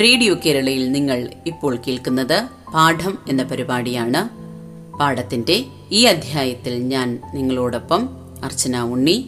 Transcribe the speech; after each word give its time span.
Radio 0.00 0.36
കേരളയിൽ 0.46 0.92
നിങ്ങൾ 0.92 1.30
ഇപ്പോൾ 1.46 1.78
കേൾക്കുന്നത് 1.88 2.48
പാഠം 2.74 3.18
എന്ന 3.28 3.42
പരിപാടിയാണ്. 3.42 4.28
പാഠത്തിന്റെ 4.98 5.64
ഈ 5.90 6.04
അധ്യായത്തിൽ 6.04 6.74
ഞാൻ 6.78 7.20
നിങ്ങളോടൊപ്പം 7.34 8.08
Archana 8.44 8.80
Unni. 8.80 9.26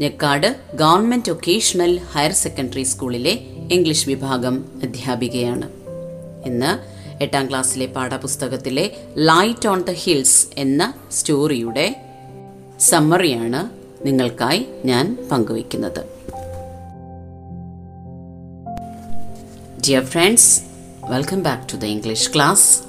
Njekkad 0.00 0.56
government 0.74 1.30
vocational 1.30 2.00
higher 2.12 2.32
secondary 2.32 2.82
സ്കൂളിലെ 2.82 3.30
ഇംഗ്ലീഷ് 3.72 4.08
വിഭാഗം 4.08 4.64
അധ്യാപികയാണ്. 4.82 5.68
ഇന്ന് 6.46 7.00
എട്ടാം 7.22 7.48
ക്ലാസ്സിലെ 7.48 7.86
പാഠപുസ്തകത്തിലെ 7.86 8.90
ലൈറ്റ് 9.16 9.68
ഓൺ 9.68 9.82
ദ 9.82 9.90
ഹിൽസ് 9.90 10.46
എന്ന 10.56 10.94
സ്റ്റോറിയുടെ 11.12 11.96
സമ്മറിയാണ് 12.80 13.70
നിങ്ങൾക്കായി 14.06 14.66
ഞാൻ 14.84 15.28
പങ്കുവയ്ക്കുന്നത്. 15.32 16.19
Dear 19.82 20.02
friends, 20.02 20.62
welcome 21.08 21.42
back 21.42 21.66
to 21.68 21.76
the 21.78 21.86
English 21.86 22.28
class. 22.28 22.86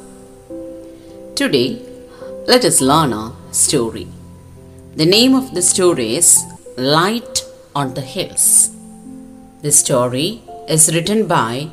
Today, 1.36 1.82
let 2.48 2.66
us 2.66 2.82
learn 2.82 3.13
a 3.13 3.34
story. 3.52 4.07
The 4.98 5.05
name 5.05 5.34
of 5.34 5.54
the 5.54 5.62
story 5.62 6.18
is 6.18 6.43
Light 6.76 7.46
on 7.74 7.93
the 7.93 8.01
Hills. 8.01 8.71
The 9.62 9.71
story 9.71 10.41
is 10.68 10.93
written 10.93 11.27
by 11.27 11.70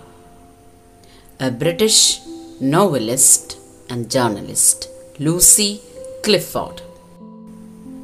a 1.40 1.50
British 1.50 2.20
novelist 2.60 3.58
and 3.90 4.08
journalist, 4.08 4.88
Lucy 5.18 5.80
Clifford. 6.22 6.80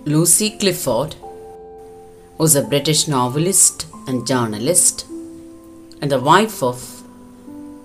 Lucy 0.05 0.50
Clifford 0.58 1.14
was 2.39 2.56
a 2.56 2.62
British 2.64 3.06
novelist 3.06 3.86
and 4.08 4.27
journalist 4.27 5.06
and 6.02 6.11
the 6.11 6.19
wife 6.19 6.61
of 6.61 7.03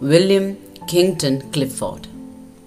William 0.02 0.58
Kingdon 0.88 1.52
Clifford. 1.52 2.08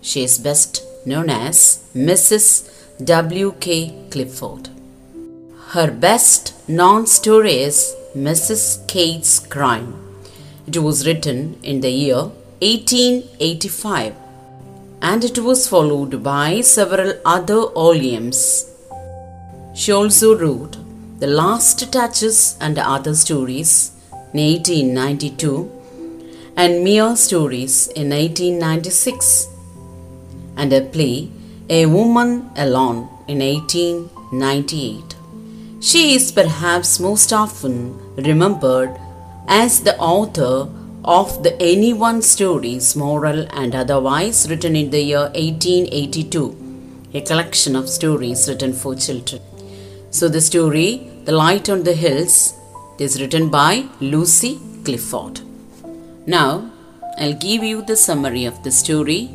She 0.03 0.23
is 0.23 0.39
best 0.39 0.85
known 1.07 1.31
as 1.31 1.83
Mrs. 1.95 2.69
W.K. 3.03 4.09
Clifford. 4.11 4.69
Her 5.69 5.91
best 5.91 6.69
known 6.69 7.07
story 7.07 7.55
is 7.61 7.97
Mrs. 8.15 8.87
Keith's 8.87 9.39
Crime. 9.39 9.95
It 10.67 10.77
was 10.77 11.07
written 11.07 11.59
in 11.63 11.81
the 11.81 11.89
year 11.89 12.23
1885 12.61 14.15
and 15.01 15.25
it 15.25 15.39
was 15.39 15.67
followed 15.67 16.23
by 16.23 16.61
several 16.61 17.15
other 17.25 17.63
volumes. 17.69 18.71
She 19.75 19.91
also 19.91 20.39
wrote 20.39 20.77
The 21.19 21.29
Last 21.29 21.91
Touches 21.91 22.59
and 22.61 22.79
Other 22.79 23.15
Stories 23.15 23.93
in 24.35 24.41
1892 24.41 25.82
and 26.57 26.85
Mere 26.85 27.17
Stories 27.17 27.89
in 27.89 28.11
1896 28.11 29.49
and 30.57 30.73
a 30.73 30.83
play 30.83 31.31
A 31.69 31.87
Woman 31.87 32.51
Alone 32.57 33.09
in 33.27 33.39
1898. 33.39 35.17
She 35.81 36.15
is 36.15 36.31
perhaps 36.31 37.01
most 37.01 37.33
often 37.33 37.77
remembered 38.17 38.97
as 39.49 39.83
the 39.83 39.97
author 39.99 40.69
of 41.05 41.43
the 41.43 41.61
Anyhow 41.61 42.21
Stories, 42.21 42.95
Moral 42.95 43.47
and 43.51 43.75
Otherwise, 43.75 44.49
written 44.49 44.77
in 44.77 44.91
the 44.91 45.01
year 45.01 45.31
1882, 45.35 46.57
a 47.15 47.21
collection 47.23 47.75
of 47.75 47.89
stories 47.89 48.49
written 48.49 48.73
for 48.73 48.95
children. 48.95 49.43
So, 50.11 50.29
the 50.29 50.41
story 50.41 51.11
The 51.25 51.33
Light 51.33 51.69
on 51.69 51.83
the 51.83 51.95
Hills 51.95 52.55
is 52.99 53.21
written 53.21 53.49
by 53.49 53.87
Lucy 54.01 54.61
Clifford. 54.85 55.41
Now, 56.27 56.71
I'll 57.19 57.35
give 57.35 57.65
you 57.65 57.83
the 57.83 57.97
summary 57.97 58.45
of 58.45 58.63
the 58.63 58.71
story 58.71 59.29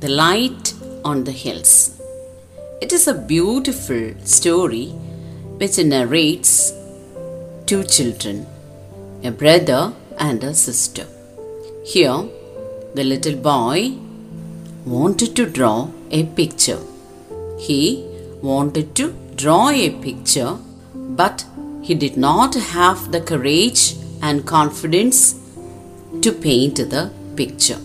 The 0.00 0.08
Light 0.08 0.74
on 1.04 1.22
the 1.22 1.30
Hills. 1.30 2.00
It 2.80 2.92
is 2.92 3.06
a 3.06 3.14
beautiful 3.14 4.14
story 4.24 4.86
which 5.58 5.78
narrates 5.78 6.72
two 7.66 7.84
children, 7.84 8.46
a 9.22 9.30
brother 9.30 9.92
and 10.18 10.42
a 10.42 10.52
sister. 10.52 11.06
Here, 11.84 12.24
the 12.94 13.04
little 13.04 13.36
boy 13.36 13.92
wanted 14.84 15.36
to 15.36 15.46
draw 15.46 15.90
a 16.10 16.24
picture. 16.24 16.80
He 17.56 18.04
wanted 18.42 18.96
to 18.96 19.12
draw 19.36 19.68
a 19.70 19.90
picture, 19.90 20.56
but 20.94 21.44
he 21.82 21.94
did 21.94 22.16
not 22.16 22.56
have 22.56 23.12
the 23.12 23.20
courage 23.20 23.94
and 24.20 24.44
confidence 24.44 25.36
to 26.22 26.32
paint 26.32 26.76
the 26.76 27.10
picture. 27.36 27.80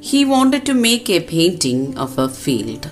He 0.00 0.24
wanted 0.24 0.66
to 0.66 0.74
make 0.74 1.08
a 1.10 1.20
painting 1.20 1.96
of 1.96 2.18
a 2.18 2.28
field. 2.28 2.90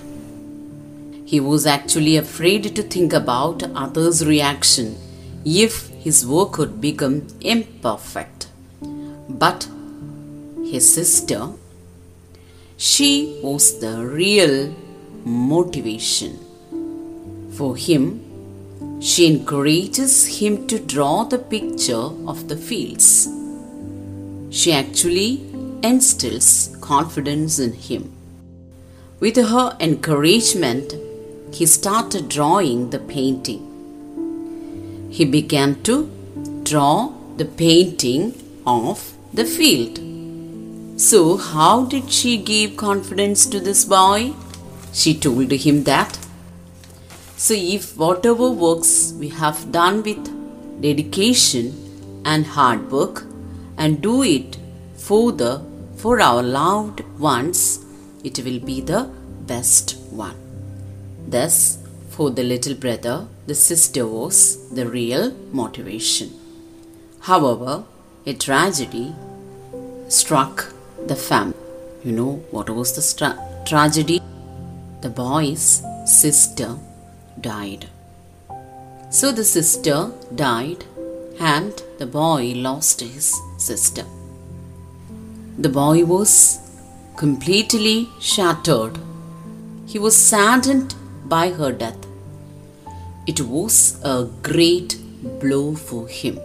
He 1.25 1.39
was 1.39 1.65
actually 1.65 2.17
afraid 2.17 2.75
to 2.75 2.83
think 2.83 3.13
about 3.13 3.63
others' 3.75 4.25
reaction 4.25 4.97
if 5.45 5.89
his 6.05 6.25
work 6.25 6.57
would 6.57 6.81
become 6.81 7.27
imperfect. 7.39 8.47
But 9.29 9.67
his 10.71 10.91
sister, 10.91 11.49
she 12.77 13.39
was 13.43 13.79
the 13.79 14.05
real 14.05 14.75
motivation. 15.23 16.39
For 17.53 17.75
him, 17.75 18.21
she 18.99 19.27
encourages 19.27 20.39
him 20.39 20.67
to 20.67 20.79
draw 20.79 21.23
the 21.23 21.39
picture 21.39 22.09
of 22.33 22.47
the 22.47 22.57
fields. 22.57 23.27
She 24.49 24.71
actually 24.73 25.41
instills 25.83 26.75
confidence 26.81 27.59
in 27.59 27.73
him. 27.73 28.11
With 29.19 29.37
her 29.37 29.77
encouragement, 29.79 30.95
he 31.53 31.65
started 31.65 32.29
drawing 32.29 32.89
the 32.89 32.99
painting. 32.99 33.61
He 35.09 35.25
began 35.25 35.81
to 35.83 36.09
draw 36.63 37.13
the 37.37 37.45
painting 37.45 38.33
of 38.65 39.13
the 39.33 39.45
field. 39.45 39.99
So, 40.99 41.37
how 41.37 41.85
did 41.85 42.11
she 42.11 42.37
give 42.37 42.77
confidence 42.77 43.45
to 43.47 43.59
this 43.59 43.85
boy? 43.85 44.33
She 44.93 45.13
told 45.13 45.51
him 45.51 45.83
that 45.83 46.17
so, 47.37 47.53
if 47.53 47.97
whatever 47.97 48.49
works 48.49 49.13
we 49.19 49.27
have 49.27 49.69
done 49.71 50.03
with 50.03 50.81
dedication 50.81 52.21
and 52.23 52.45
hard 52.45 52.89
work 52.89 53.25
and 53.77 54.01
do 54.01 54.23
it 54.23 54.57
for 54.95 55.31
the 55.31 55.61
for 55.97 56.19
our 56.19 56.43
loved 56.43 57.01
ones, 57.19 57.83
it 58.23 58.39
will 58.39 58.59
be 58.59 58.81
the 58.81 59.09
best 59.47 59.97
one. 60.11 60.35
Thus, 61.27 61.79
for 62.09 62.29
the 62.29 62.43
little 62.43 62.75
brother, 62.75 63.27
the 63.47 63.55
sister 63.55 64.05
was 64.05 64.69
the 64.69 64.87
real 64.87 65.31
motivation. 65.51 66.31
However, 67.21 67.85
a 68.25 68.33
tragedy 68.33 69.15
struck 70.09 70.73
the 71.07 71.15
family. 71.15 71.57
You 72.03 72.11
know 72.11 72.33
what 72.51 72.69
was 72.69 72.93
the 72.95 73.01
stra- 73.01 73.39
tragedy? 73.65 74.21
The 75.01 75.09
boy's 75.09 75.81
sister 76.05 76.77
died. 77.39 77.87
So 79.09 79.31
the 79.31 79.43
sister 79.43 80.11
died 80.33 80.85
and 81.39 81.83
the 81.97 82.05
boy 82.05 82.53
lost 82.55 83.01
his 83.01 83.39
sister. 83.57 84.05
The 85.57 85.69
boy 85.69 86.05
was 86.05 86.59
completely 87.15 88.09
shattered. 88.19 88.97
He 89.87 89.99
was 89.99 90.15
saddened 90.15 90.95
by 91.25 91.51
her 91.51 91.71
death. 91.71 92.05
It 93.27 93.41
was 93.41 93.99
a 94.03 94.29
great 94.43 94.97
blow 95.39 95.75
for 95.75 96.07
him. 96.07 96.39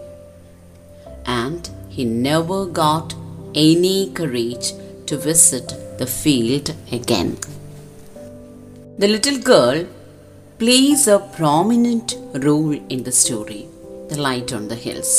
And 1.25 1.69
he 1.89 2.05
never 2.05 2.65
got 2.65 3.13
any 3.53 4.11
courage 4.11 4.71
to 5.07 5.17
visit 5.17 5.73
the 5.97 6.07
field 6.07 6.73
again. 6.91 7.37
The 8.97 9.07
little 9.07 9.39
girl 9.39 9.85
plays 10.57 11.07
a 11.07 11.19
prominent 11.19 12.15
role 12.33 12.73
in 12.73 13.03
the 13.03 13.11
story, 13.11 13.67
The 14.11 14.21
Light 14.21 14.51
on 14.51 14.67
the 14.67 14.75
Hills. 14.75 15.11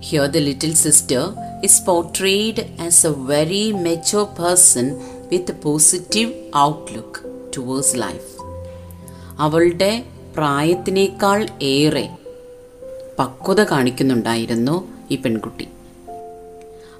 Here, 0.00 0.28
the 0.28 0.40
little 0.40 0.74
sister 0.76 1.22
is 1.62 1.80
portrayed 1.80 2.58
as 2.78 3.04
a 3.04 3.12
very 3.30 3.72
mature 3.86 4.26
person 4.26 4.86
with 5.30 5.50
a 5.50 5.56
positive 5.64 6.30
outlook 6.54 7.12
towards 7.52 7.90
life. 7.96 8.28
അവളുടെ 9.36 9.90
പ്രായത്തിനേക്കാൾ 10.34 11.40
ഏറെ 11.72 12.06
പക്വത 13.18 13.60
കാണിക്കുന്നുണ്ടായിരുന്നു 13.62 14.76
ഈ 15.10 15.16
പെൺകുട്ടി 15.16 15.66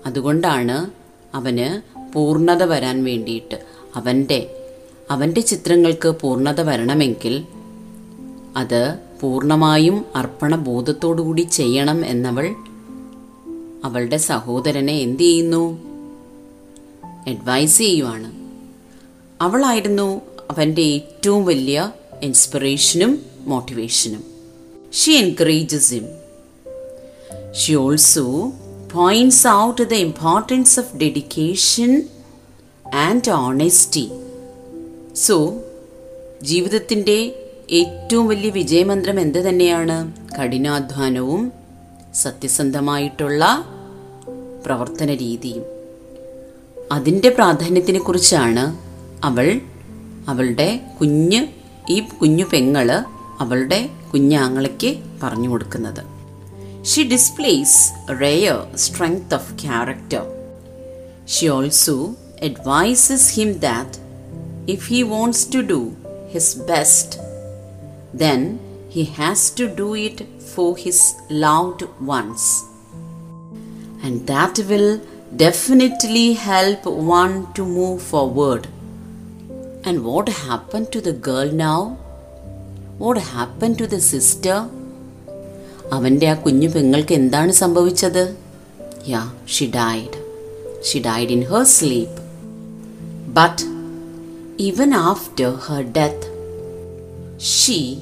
അതുകൊണ്ടാണ് 0.06 0.76
അവന് 1.34 1.68
പൂർണത 2.12 2.62
വരാൻ 2.62 3.04
വേണ്ടിയിട്ട് 3.04 3.58
അവന്റെ 3.94 4.40
അവന്റെ 5.10 5.40
ചിത്രങ്ങൾക്ക് 5.40 6.08
പൂർണത 6.22 6.60
വരണമെങ്കിൽ 6.60 7.34
അത് 8.56 8.82
പൂർണമായും 9.20 10.04
അർപ്പണബോധത്തോടുകൂടി 10.16 11.40
ചെയ്യണം 11.40 12.06
എന്നവൾ 12.06 12.54
അവളുടെ 13.84 14.16
സഹോദരനെ 14.16 14.92
എന്തു 14.92 15.22
ചെയ്യുന്നു? 15.22 15.78
അഡ്വൈസ് 17.28 17.78
ചെയ്യുവാണ്. 17.78 18.32
അവളായിരുന്നു 19.42 20.20
അവന്റെ 20.50 20.82
ഏറ്റവും 20.82 21.44
വലിയ 21.44 21.92
ഇൻസ്പിറേഷനും 22.22 23.22
മോട്ടിവേഷനും 23.40 24.24
she 24.94 25.12
encourages 25.12 25.94
him 25.94 26.08
she 27.54 27.74
also 27.74 28.52
points 28.92 29.48
out 29.48 29.82
the 29.82 29.94
importance 29.94 30.80
of 30.80 30.96
dedication 30.96 32.08
and 32.94 33.30
honesty 33.30 34.08
so 35.16 35.58
ജീവിതത്തിന്റെ 36.42 37.47
ഏറ്റവും 37.70 38.28
വലിയ 38.28 38.50
വിജയമന്ത്രം 38.50 39.20
എന്ത് 39.20 39.48
തന്നെയാണ്? 39.48 40.12
കഠിനാധ്വാനവും 40.38 41.52
സത്യസന്ധമായിട്ടുള്ള 42.14 43.64
പ്രവർത്തന 44.66 45.14
രീതിയും. 45.14 45.62
അതിന്റെ 46.92 47.28
പ്രാധാന്യത്തിനെ 47.28 47.98
കുറിച്ചാണ് 47.98 48.78
അവൾ 49.26 49.60
അവളുടെ 50.28 50.80
കുഞ്ഞ് 51.00 51.46
ഈ 51.90 52.00
കുഞ്ഞു 52.00 52.44
പെങ്ങൾ 52.52 53.04
അവളുടെ 53.40 53.88
കുഞ്ഞാങ്ങളയ്ക്ക് 54.12 54.98
പറഞ്ഞു 55.22 55.48
കൊടുക്കുന്നത്. 55.48 56.04
She 56.86 57.02
displays 57.02 57.92
rare 58.20 58.76
strength 58.76 59.34
of 59.34 59.52
character 59.52 60.22
she 61.26 61.46
also 61.46 62.14
advises 62.42 63.34
him 63.34 63.52
that 63.52 63.98
if 64.70 64.88
he 64.88 65.02
wants 65.02 65.54
to 65.54 65.58
do 65.58 65.90
his 66.32 66.58
best, 66.58 67.27
then 68.13 68.41
he 68.89 69.03
has 69.17 69.41
to 69.51 69.65
do 69.81 69.87
it 69.95 70.19
for 70.53 70.69
his 70.77 70.99
loved 71.45 71.83
ones. 72.15 72.43
And 74.03 74.27
that 74.27 74.59
will 74.69 75.01
definitely 75.35 76.27
help 76.33 76.85
one 77.19 77.35
to 77.55 77.65
move 77.65 77.99
forward. 78.13 78.67
And 79.85 80.05
what 80.05 80.29
happened 80.47 80.91
to 80.93 81.01
the 81.01 81.15
girl 81.29 81.51
now? 81.51 81.79
What 83.03 83.17
happened 83.37 83.77
to 83.81 83.87
the 83.95 84.01
sister? 84.13 84.57
അവൻ്റെ 85.95 86.27
ആ 86.33 86.35
കുഞ്ഞു 86.43 86.67
പെങ്ങൾക്ക് 86.75 87.13
എന്താണ് 87.21 87.51
സംഭവിച്ചത് 87.63 88.23
yeah 89.13 89.21
she 89.53 89.65
died 89.79 90.17
she 90.89 90.99
died 91.09 91.33
in 91.35 91.41
her 91.51 91.63
sleep 91.77 92.19
but 93.37 93.61
even 94.57 94.93
after 94.93 95.47
her 95.65 95.83
death, 95.83 96.23
she 97.38 97.98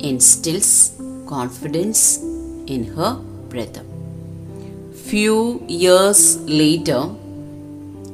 instills 0.00 0.92
confidence 1.26 2.18
in 2.66 2.84
her 2.96 3.14
brother. 3.48 3.82
Few 5.04 5.62
years 5.68 6.36
later, 6.38 7.10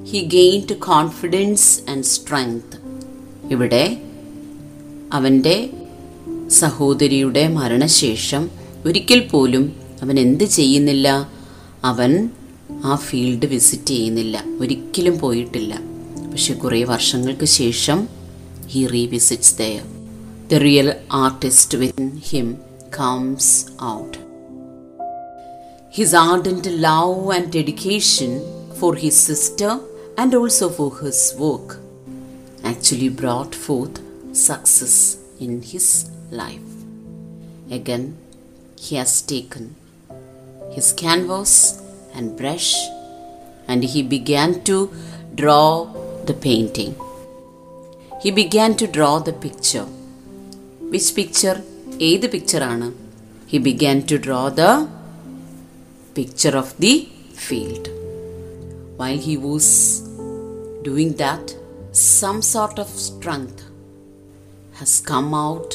he 0.04 0.26
gained 0.26 0.80
confidence 0.80 1.82
and 1.86 2.06
strength. 2.06 2.76
ഇവിടെ 3.50 3.84
അവന്റെ 5.12 5.70
സഹോദരിയുടെ 6.50 7.48
മരണശേഷം 7.48 8.42
ഒരിക്കൽ 8.84 9.20
പോലും 9.28 9.64
അവൻ 10.02 10.18
എന്ത് 10.18 10.44
ചെയ്യുന്നില്ല 10.44 11.08
അവൻ 11.84 12.12
ആ 12.84 12.94
ഫീൽഡ് 12.96 13.46
വിസിറ്റ് 13.46 13.86
ചെയ്യുന്നില്ല 13.86 14.44
ഒരിക്കലും 14.60 15.18
പോയിട്ടില്ല 15.18 15.72
പക്ഷെ 16.32 16.54
കുറേ 16.54 16.84
വർഷങ്ങൾക്ക് 16.84 17.44
ശേഷം 17.44 18.08
he 18.68 18.86
revisits 18.86 19.56
there 19.58 19.99
the 20.50 20.58
real 20.58 20.88
artist 21.08 21.74
within 21.80 22.16
him 22.16 22.48
comes 22.90 23.70
out. 23.80 24.16
His 25.98 26.12
ardent 26.12 26.66
love 26.66 27.30
and 27.30 27.52
dedication 27.52 28.32
for 28.80 28.96
his 28.96 29.16
sister 29.28 29.78
and 30.18 30.34
also 30.34 30.68
for 30.68 30.90
his 30.98 31.36
work 31.38 31.76
actually 32.64 33.10
brought 33.10 33.54
forth 33.54 34.00
success 34.32 35.18
in 35.38 35.62
his 35.62 36.10
life. 36.32 36.72
Again, 37.70 38.16
he 38.76 38.96
has 38.96 39.22
taken 39.22 39.76
his 40.72 40.92
canvas 40.92 41.80
and 42.12 42.36
brush 42.36 42.74
and 43.68 43.84
he 43.84 44.02
began 44.02 44.64
to 44.64 44.92
draw 45.36 45.84
the 46.24 46.34
painting. 46.34 46.96
He 48.20 48.32
began 48.32 48.76
to 48.78 48.88
draw 48.88 49.20
the 49.20 49.32
picture 49.32 49.86
Which 50.91 51.09
picture? 51.19 51.57
ഏത് 52.07 52.25
പിക്ചറാണ് 52.33 52.87
he 53.51 53.57
began 53.67 53.97
to 54.11 54.15
draw 54.25 54.39
the 54.59 54.63
picture 56.15 56.53
of 56.57 56.73
the 56.79 56.93
field 57.45 57.91
while 58.97 59.19
he 59.19 59.35
was 59.45 59.75
doing 60.87 61.15
that 61.23 61.53
some 62.19 62.37
sort 62.53 62.81
of 62.85 62.97
strength 63.07 63.61
has 64.75 64.93
come 65.01 65.33
out 65.33 65.73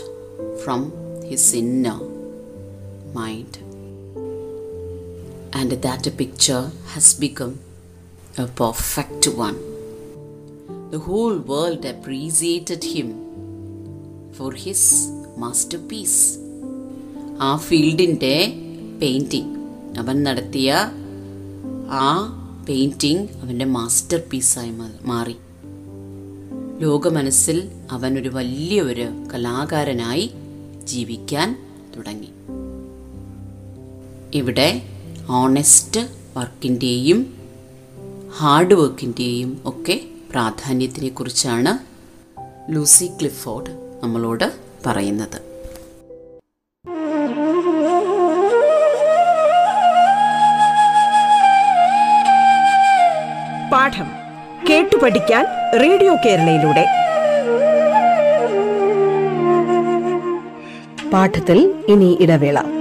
from 0.63 0.81
his 1.25 1.55
inner 1.55 1.99
mind. 3.15 3.53
And 5.53 5.71
that 5.87 6.05
picture 6.19 6.71
has 6.89 7.15
become 7.15 7.55
a 8.39 8.47
perfect 8.47 9.27
one. 9.27 9.59
The 10.91 10.99
whole 10.99 11.39
world 11.53 11.85
appreciated 11.85 12.85
him 12.85 13.09
for 14.40 14.76
masterpiece 15.88 16.38
ആ 17.42 17.56
ഫീൽഡിന്റെ 17.56 18.54
painting 19.02 19.56
അവൻ 20.00 20.24
നടത്തിയ 20.24 20.92
ആ 21.90 22.32
painting 22.70 23.28
അവന്റെ 23.42 23.66
master 23.66 24.22
പീസായി 24.34 24.72
മാറി. 25.02 25.36
ലോക 26.80 27.08
മനസ്സിൽ 27.08 27.72
അവൻ 27.92 28.20
ഒരു 28.20 28.30
വലിയ 28.30 28.82
ഒരു 28.82 29.28
കലാകാരനായി 29.34 30.32
ജീവിക്കാൻ 30.84 31.68
തുടങ്ങി. 31.98 32.30
ഇവിടെ 34.34 34.82
ഓണസ്റ്റ് 35.30 36.02
വർക്കിന്റെയും 36.38 37.34
ഹാർഡ് 38.38 38.74
വർക്കിന്റെയും 38.74 39.62
ഒക്കെ 39.66 40.02
പ്രാധാന്യത്തിനെ 40.32 41.10
കുറിച്ചാണ് 41.10 41.96
ലൂസി 42.72 43.06
ക്ലിഫോർഡ് 43.06 43.85
നമ്മളോട് 44.06 44.52
പറയുന്നത്. 44.86 45.38
പാഠം 53.72 54.10
കേട്ടു 54.70 54.96
പഠിക്കാൻ 54.96 55.46
റേഡിയോ 55.82 56.16
കേരളയിലൂടെ. 56.26 56.86
പാഠത്തിൽ 61.10 61.84
ഇനി 61.88 62.18
ഇടവേള. 62.22 62.75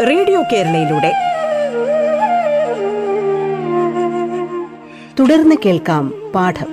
റേഡിയോ 0.00 0.40
കേരളയിലൂടെ 0.52 1.12
തുടർന്ന് 5.18 5.56
കേൾക്കാം 5.64 6.12
പാഠം 6.34 6.70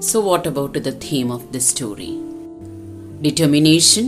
So, 0.00 0.20
what 0.20 0.46
about 0.46 0.72
the 0.72 0.92
theme 0.92 1.30
of 1.30 1.52
this 1.52 1.66
story? 1.68 2.18
Determination, 3.22 4.06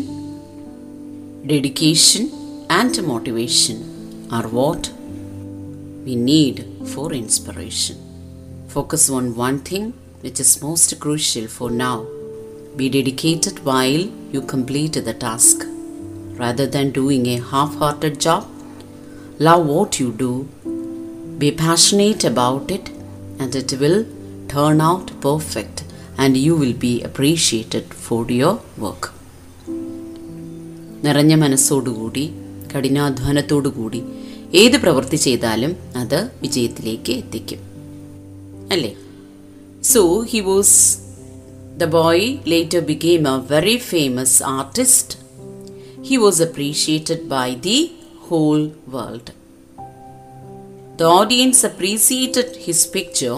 dedication, 1.46 2.30
and 2.70 3.02
motivation 3.04 4.28
are 4.30 4.48
what 4.48 4.90
we 6.04 6.16
need 6.16 6.66
for 6.86 7.12
inspiration. 7.12 8.01
Focus 8.75 9.11
on 9.11 9.25
one 9.37 9.59
thing 9.59 9.93
which 10.23 10.41
is 10.41 10.62
most 10.62 10.99
crucial 10.99 11.47
for 11.47 11.71
now. 11.71 12.07
Be 12.76 12.88
dedicated 12.88 13.62
while 13.64 14.05
you 14.33 14.41
complete 14.41 14.95
the 15.09 15.12
task. 15.12 15.67
Rather 16.43 16.67
than 16.67 16.91
doing 16.91 17.26
a 17.26 17.38
half 17.50 17.75
hearted 17.75 18.19
job, 18.19 18.47
love 19.38 19.67
what 19.67 20.00
you 20.00 20.12
do, 20.12 20.49
be 21.38 21.50
passionate 21.52 22.25
about 22.25 22.71
it, 22.71 22.88
and 23.38 23.55
it 23.55 23.73
will 23.81 24.07
turn 24.49 24.81
out 24.81 25.21
perfect 25.21 25.85
and 26.17 26.37
you 26.37 26.57
will 26.57 26.73
be 26.73 27.02
appreciated 27.02 27.85
for 28.07 28.23
your 28.41 28.55
work. 28.79 29.05
നിറഞ്ഞ 31.07 31.35
മനസ്സോടുകൂടി 31.43 32.25
കഠിനാധ്വാനത്തോടുകൂടി 32.73 34.00
ഏത് 34.62 34.76
പ്രവൃത്തി 34.85 35.19
ചെയ്താലും 35.26 35.73
അത് 36.02 36.19
വിജയത്തിലേക്ക് 36.45 37.12
എത്തിക്കും 37.23 37.61
അല്ലേ 38.75 38.93
so 39.93 40.03
he 40.34 40.41
was 40.51 40.75
the 41.84 41.88
boy 41.98 42.27
later 42.53 42.84
became 42.91 43.27
A 43.34 43.38
very 43.53 43.77
famous 43.91 44.38
artist 44.57 45.17
he 46.10 46.17
was 46.25 46.41
appreciated 46.50 47.25
by 47.36 47.50
the 47.67 47.79
whole 48.29 48.62
world 48.96 49.34
The 51.00 51.05
audience 51.05 51.63
appreciated 51.63 52.55
his 52.57 52.88
picture, 52.88 53.36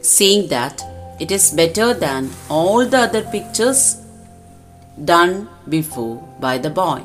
saying 0.00 0.48
that 0.48 0.76
it 1.20 1.30
is 1.30 1.50
better 1.50 1.92
than 1.94 2.30
all 2.48 2.86
the 2.86 3.00
other 3.06 3.20
pictures 3.24 3.80
done 5.04 5.34
before 5.68 6.14
by 6.40 6.56
the 6.56 6.70
boy. 6.70 7.00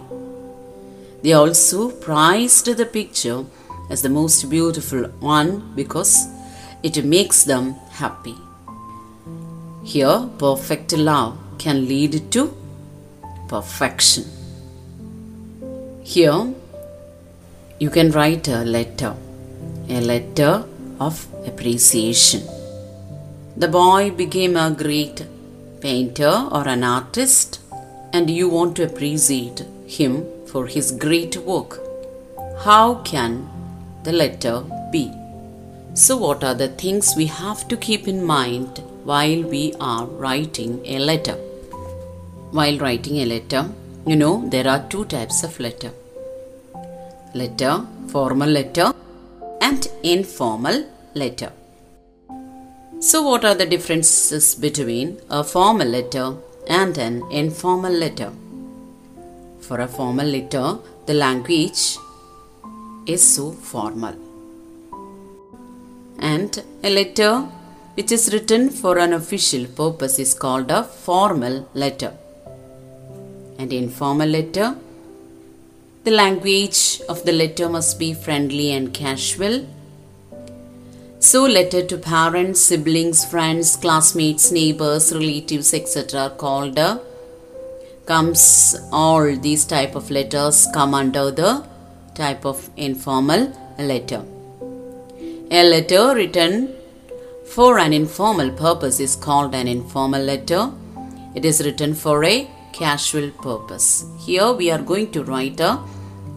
They 1.24 1.34
also 1.34 1.90
prized 1.92 2.68
the 2.74 2.86
picture 2.88 3.44
as 3.92 4.02
the 4.02 4.10
most 4.12 4.50
beautiful 4.50 5.04
one 5.20 5.52
because 5.76 6.14
it 6.83 7.05
makes 7.05 7.45
them 7.45 7.75
happy. 7.91 8.37
Here, 9.85 10.29
perfect 10.39 10.93
love 10.93 11.39
can 11.59 11.87
lead 11.87 12.31
to 12.33 12.55
perfection. 13.49 14.25
Here, 16.03 16.53
you 17.79 17.91
can 17.91 18.11
write 18.11 18.49
a 18.49 18.65
letter, 18.65 19.15
a 19.89 20.01
letter 20.01 20.65
of 20.99 21.27
appreciation. 21.47 22.43
The 23.57 23.69
boy 23.69 24.11
became 24.11 24.57
a 24.57 24.71
great 24.71 25.27
painter 25.81 26.49
or 26.51 26.67
an 26.67 26.85
artist, 26.85 27.61
and 28.13 28.31
you 28.31 28.49
want 28.49 28.77
to 28.77 28.85
appreciate 28.85 29.65
him 29.87 30.27
for 30.47 30.67
his 30.67 30.93
great 30.93 31.37
work. 31.37 31.81
How 32.61 32.97
can 33.03 33.49
the 34.05 34.13
letter 34.13 34.63
be? 34.91 35.22
So, 35.95 36.17
what 36.17 36.43
are 36.43 36.55
the 36.55 36.69
things 36.69 37.15
we 37.17 37.27
have 37.27 37.69
to 37.69 37.77
keep 37.77 38.09
in 38.09 38.25
mind 38.25 38.79
while 39.05 39.43
we 39.43 39.75
are 39.79 40.07
writing 40.07 40.81
a 40.87 40.99
letter? 40.99 41.35
While 42.51 42.79
writing 42.79 43.19
a 43.19 43.27
letter, 43.27 43.69
you 44.07 44.17
know 44.17 44.49
there 44.49 44.67
are 44.67 44.89
two 44.89 45.05
types 45.05 45.43
of 45.45 45.61
letter 45.61 45.93
letter, 47.35 47.87
formal 48.09 48.49
letter, 48.49 48.93
and 49.61 49.87
informal 50.03 50.85
letter. 51.15 51.53
So, 53.01 53.23
what 53.23 53.45
are 53.45 53.55
the 53.55 53.67
differences 53.67 54.55
between 54.55 55.21
a 55.29 55.45
formal 55.45 55.89
letter 55.89 56.37
and 56.69 56.97
an 56.97 57.23
informal 57.31 57.93
letter? 57.93 58.33
For 59.61 59.81
a 59.81 59.89
formal 59.89 60.27
letter, 60.27 60.79
the 61.07 61.15
language 61.15 61.97
is 63.07 63.35
so 63.35 63.53
formal. 63.53 64.22
And 66.23 66.63
a 66.85 66.89
letter 66.89 67.41
which 67.95 68.13
is 68.13 68.33
written 68.33 68.71
for 68.71 68.97
an 68.99 69.13
official 69.13 69.67
purpose 69.67 70.19
is 70.19 70.33
called 70.33 70.71
a 70.71 70.85
formal 70.85 71.69
letter. 71.75 72.13
And 73.59 73.73
informal 73.73 74.29
letter, 74.29 74.77
the 76.05 76.13
language 76.13 77.03
of 77.09 77.25
the 77.25 77.33
letter 77.33 77.69
must 77.69 77.99
be 77.99 78.15
friendly 78.15 78.71
and 78.71 78.95
casual. 78.95 79.67
So, 81.19 81.45
letter 81.45 81.85
to 81.87 81.99
parents, 81.99 82.61
siblings, 82.61 83.25
friends, 83.25 83.77
classmates, 83.77 84.51
neighbors, 84.51 85.13
relatives, 85.13 85.75
etc. 85.75 86.31
called 86.37 86.79
a 86.79 87.01
comes 88.07 88.77
all 88.91 89.37
these 89.37 89.65
type 89.65 89.95
of 89.95 90.11
letters 90.11 90.67
come 90.75 90.95
under 90.95 91.31
the 91.31 91.65
type 92.15 92.45
of 92.45 92.69
informal 92.77 93.53
letter. 93.79 94.25
A 95.55 95.63
letter 95.63 96.15
written 96.15 96.75
for 97.45 97.79
an 97.79 97.93
informal 97.93 98.51
purpose 98.53 98.99
is 99.01 99.15
called 99.15 99.55
an 99.55 99.69
informal 99.69 100.23
letter. 100.23 100.71
It 101.35 101.45
is 101.45 101.63
written 101.63 101.93
for 101.93 102.25
a 102.25 102.51
casual 102.73 103.29
purpose. 103.33 104.07
Here 104.25 104.51
we 104.51 104.71
are 104.71 104.81
going 104.81 105.11
to 105.13 105.23
write 105.23 105.61
a 105.61 105.79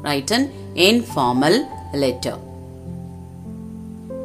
write 0.02 0.32
an 0.32 0.52
informal 0.76 1.56
letter. 1.94 2.38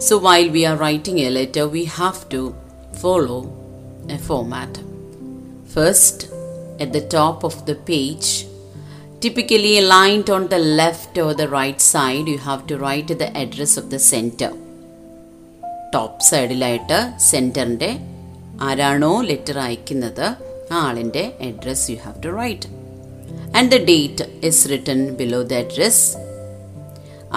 So 0.01 0.19
while 0.19 0.51
we 0.51 0.67
are 0.67 0.77
writing 0.77 1.21
a 1.21 1.31
letter, 1.31 1.69
we 1.69 1.85
have 1.85 2.29
to 2.31 2.53
follow 3.01 3.39
a 4.09 4.19
format. 4.19 4.81
First, 5.67 6.33
at 6.81 6.93
the 6.93 7.07
top 7.07 7.45
of 7.45 7.65
the 7.65 7.77
page, 7.77 8.45
typically 9.21 9.79
aligned 9.79 10.31
on 10.31 10.49
the 10.49 10.59
left 10.59 11.17
or 11.17 11.33
the 11.33 11.49
right 11.49 11.81
side, 11.81 12.27
you 12.27 12.39
have 12.39 12.67
to 12.67 12.77
write 12.77 13.07
the 13.07 13.31
address 13.37 13.77
of 13.77 13.91
the 13.91 14.01
center. 14.01 14.53
Top 15.96 16.26
സൈഡിലായിട്ട് 16.30 17.00
സെൻറ്ററിൻ്റെ 17.30 17.92
ആരാണോ 18.70 19.14
letter 19.30 19.58
അയക്കുന്നത് 19.66 20.26
ആ 20.74 20.80
ആളിൻ്റെ 20.90 21.24
address 21.50 21.88
you 21.94 21.98
have 22.06 22.20
to 22.26 22.32
write 22.42 22.70
and 23.60 23.70
the 23.76 23.80
date 23.92 24.28
is 24.50 24.64
written 24.74 25.02
below 25.22 25.42
the 25.52 25.62
address 25.64 26.06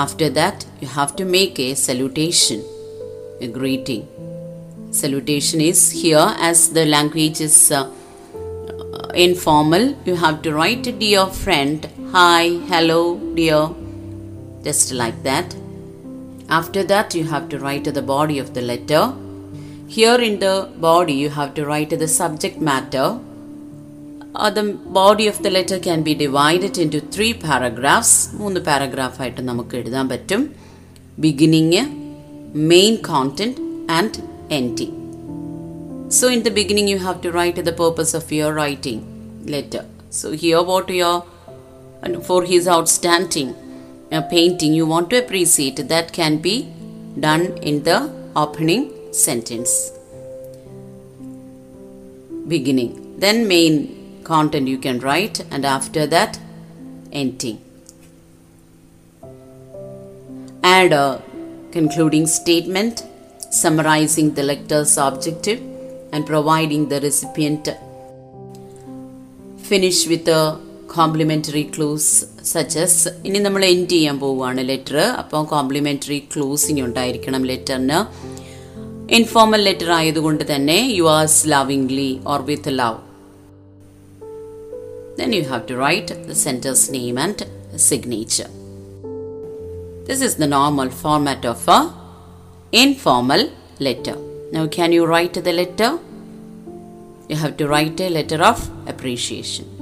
after 0.04 0.30
that 0.40 0.66
you 0.85 0.90
have 0.99 1.18
to 1.23 1.26
make 1.37 1.66
a 1.68 1.73
salutation 1.88 2.61
a 3.47 3.50
greeting 3.59 4.07
salutation 4.92 5.61
is 5.62 5.90
here 5.92 6.35
as 6.40 6.71
the 6.71 6.85
language 6.87 7.40
is 7.40 7.71
uh, 7.71 7.80
informal 9.16 9.95
you 10.07 10.14
have 10.16 10.40
to 10.42 10.52
write 10.54 10.87
dear 10.99 11.26
friend 11.26 11.88
hi 12.11 12.45
hello 12.66 13.00
dear 13.35 13.61
just 14.64 14.92
like 14.92 15.23
that 15.23 15.54
after 16.50 16.83
that 16.83 17.15
you 17.15 17.25
have 17.25 17.50
to 17.50 17.59
write 17.59 17.83
the 17.83 18.01
body 18.01 18.39
of 18.39 18.53
the 18.53 18.62
letter 18.62 19.13
here 19.88 20.19
in 20.29 20.39
the 20.39 20.69
body 20.77 21.13
you 21.13 21.29
have 21.29 21.53
to 21.53 21.65
write 21.65 21.89
the 22.03 22.07
subject 22.07 22.59
matter 22.59 23.19
uh, 24.35 24.50
the 24.50 24.73
body 25.01 25.27
of 25.27 25.41
the 25.43 25.50
letter 25.50 25.79
can 25.79 26.03
be 26.03 26.15
divided 26.15 26.77
into 26.77 27.00
three 27.15 27.33
paragraphs 27.47 28.13
മൂന്ന് 28.41 28.62
paragraph 28.69 29.19
ആയിട്ട് 29.23 29.41
നമുക്ക് 29.50 29.75
എഴുതാൻ 29.81 30.07
പറ്റും 30.13 30.43
beginning 31.25 31.83
main 32.73 32.95
content 33.09 33.59
and 33.97 34.19
ending. 34.50 36.09
So 36.09 36.27
in 36.27 36.43
the 36.43 36.51
beginning 36.51 36.88
you 36.88 37.00
have 37.00 37.21
to 37.21 37.31
write 37.31 37.63
the 37.63 37.73
purpose 37.73 38.13
of 38.13 38.31
your 38.31 38.53
writing 38.53 39.00
letter. 39.45 39.85
So 40.09 40.31
here 40.31 40.62
what 40.62 40.89
your 40.89 41.25
for 42.27 42.43
his 42.43 42.67
outstanding 42.67 43.55
uh, 44.13 44.22
painting 44.22 44.74
you 44.74 44.86
want 44.86 45.10
to 45.10 45.17
appreciate 45.24 45.79
that 45.93 46.13
can 46.13 46.38
be 46.38 46.72
done 47.20 47.46
in 47.70 47.84
the 47.84 48.00
opening 48.36 48.84
sentence. 49.12 49.91
Beginning. 52.48 52.91
Then 53.17 53.48
main 53.48 54.22
content 54.24 54.67
you 54.67 54.77
can 54.77 55.00
write 55.00 55.39
and 55.51 55.65
after 55.65 56.05
that 56.08 56.39
ending. 57.12 57.60
Add 60.63 60.93
a 60.93 61.22
concluding 61.72 62.27
statement 62.27 63.03
summarizing 63.50 64.34
the 64.34 64.43
lectur's 64.43 64.98
objective 64.98 65.60
and 66.12 66.25
providing 66.25 66.89
the 66.89 67.00
recipient 67.01 67.70
finish 69.58 70.08
with 70.08 70.27
a 70.27 70.62
complimentary 70.96 71.63
close 71.75 72.12
such as 72.54 73.10
ഇനി 73.28 73.40
നമ്മൾ 73.40 73.63
end 73.66 73.90
ചെയ്യാൻ 73.90 74.18
പോവുകയാണ് 74.20 74.63
letter 74.72 74.98
അപ്പോൾ 75.22 75.46
complementary 75.54 76.20
ക്ലൂസിങ് 76.34 76.84
ഉണ്ടായിരിക്കണം 76.88 77.46
ലെറ്ററിന് 77.52 78.00
informal 79.20 79.63
letter 79.70 79.90
ആയതുകൊണ്ട് 79.92 80.44
തന്നെ 80.54 80.78
yours 81.18 81.42
lovingly 81.48 82.12
or 82.34 82.42
with 82.52 82.74
love 82.82 83.00
then 85.18 85.32
you 85.32 85.44
have 85.46 85.66
to 85.68 85.75
write 85.78 86.08
the 86.28 86.36
sender's 86.36 86.90
name 86.90 87.18
and 87.18 87.46
signature. 87.78 88.50
This 90.08 90.22
is 90.22 90.36
the 90.36 90.48
normal 90.48 90.90
format 90.90 91.46
of 91.46 91.68
a 91.68 91.94
informal 92.74 93.52
letter. 93.80 94.16
Now, 94.52 94.68
can 94.68 94.92
you 94.92 95.06
write 95.06 95.34
the 95.34 95.54
letter? 95.54 96.00
You 97.30 97.38
have 97.38 97.58
to 97.58 97.68
write 97.68 98.02
a 98.02 98.10
letter 98.10 98.44
of 98.44 98.60
appreciation. 98.88 99.73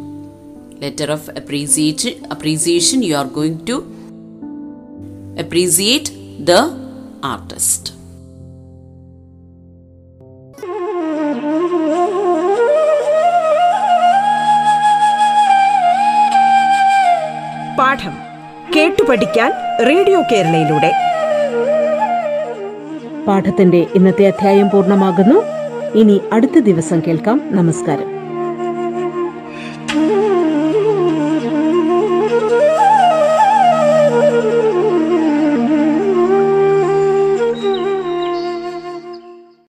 Letter 0.81 1.11
of 1.11 1.29
appreciate 1.29 2.09
appreciation 2.31 3.03
you 3.03 3.15
are 3.15 3.25
going 3.25 3.67
to 3.69 3.83
appreciate 5.45 6.11
the 6.45 6.51
artist 7.25 7.93
പാഠം 17.77 18.15
കേട്ടു 18.75 19.03
പഠിക്കാൻ 19.03 19.51
radio 19.87 20.21
കേരളയിലൂടെ. 20.31 20.93
പാഠത്തിന്റെ 23.27 23.87
ഇന്നത്തെ 23.95 24.27
അധ്യായം 24.27 24.69
പൂർണമാകുന്നു. 24.69 25.43
ഇനി 25.97 26.21
അടുത്ത 26.33 26.59
ദിവസം 26.59 27.01
കേൾക്കാം. 27.07 27.41
നമസ്കാരം. 27.45 28.20